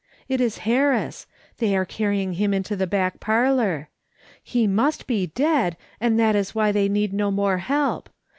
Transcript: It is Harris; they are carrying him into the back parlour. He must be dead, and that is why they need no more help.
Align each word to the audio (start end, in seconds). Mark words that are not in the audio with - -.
It 0.27 0.41
is 0.41 0.57
Harris; 0.65 1.27
they 1.59 1.77
are 1.77 1.85
carrying 1.85 2.33
him 2.33 2.55
into 2.55 2.75
the 2.75 2.87
back 2.87 3.19
parlour. 3.19 3.89
He 4.41 4.65
must 4.65 5.05
be 5.05 5.27
dead, 5.27 5.77
and 5.99 6.17
that 6.19 6.35
is 6.35 6.55
why 6.55 6.71
they 6.71 6.89
need 6.89 7.13
no 7.13 7.29
more 7.29 7.59
help. 7.59 8.09